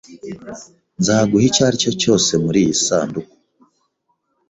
[0.99, 3.35] Nzaguha icyaricyo cyose muriyi sanduku.